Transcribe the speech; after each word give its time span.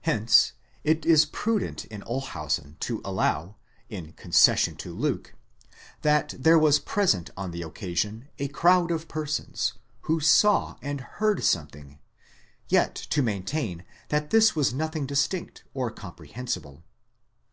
Hence 0.00 0.54
it 0.82 1.06
is 1.06 1.24
prudent 1.24 1.84
in 1.84 2.02
Olshausen 2.02 2.78
to 2.80 3.00
allow, 3.04 3.54
in 3.88 4.12
concession 4.14 4.74
to 4.78 4.92
Luke, 4.92 5.34
that 6.02 6.34
there 6.36 6.58
was 6.58 6.80
present 6.80 7.30
on 7.36 7.52
the 7.52 7.62
occasion 7.62 8.26
a 8.40 8.48
crowd 8.48 8.90
of 8.90 9.06
persons, 9.06 9.74
who 10.00 10.18
saw 10.18 10.74
and 10.82 11.00
heard 11.00 11.44
some 11.44 11.68
thing, 11.68 12.00
yet 12.68 12.96
to 12.96 13.22
maintain 13.22 13.84
that 14.08 14.30
this 14.30 14.56
was 14.56 14.74
nothing 14.74 15.06
distinct 15.06 15.62
or 15.74 15.92
comprehensible. 15.92 16.82